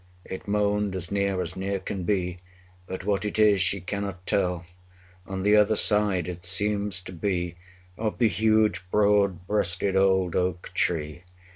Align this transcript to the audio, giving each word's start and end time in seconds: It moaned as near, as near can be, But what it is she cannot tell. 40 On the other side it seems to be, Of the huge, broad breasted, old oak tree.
It 0.25 0.47
moaned 0.47 0.95
as 0.95 1.11
near, 1.11 1.39
as 1.43 1.55
near 1.55 1.77
can 1.77 2.05
be, 2.05 2.39
But 2.87 3.05
what 3.05 3.23
it 3.23 3.37
is 3.37 3.61
she 3.61 3.79
cannot 3.81 4.25
tell. 4.25 4.61
40 5.27 5.31
On 5.31 5.43
the 5.43 5.55
other 5.55 5.75
side 5.75 6.27
it 6.27 6.43
seems 6.43 6.99
to 7.01 7.11
be, 7.11 7.53
Of 7.99 8.17
the 8.17 8.27
huge, 8.27 8.89
broad 8.89 9.45
breasted, 9.45 9.95
old 9.95 10.35
oak 10.35 10.71
tree. 10.73 11.23